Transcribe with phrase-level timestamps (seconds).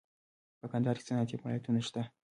[0.59, 2.01] په کندهار کې صنعتي فعالیتونه شته